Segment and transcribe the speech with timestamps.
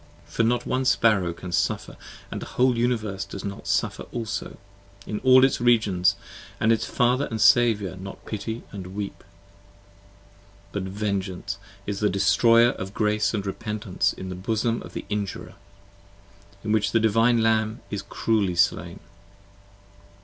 [0.25, 4.57] For not one sparrow can suffer, & the whole Universe not suffer also,
[5.05, 9.19] In all its Regions, & its Father & Saviour not pity and weep.
[10.73, 15.05] 10 But Vengeance is the destroyer of Grace & Repentence in the bosom Of the
[15.07, 15.53] Injurer:
[16.63, 19.01] in which the Divine Lamb is cruelly slain!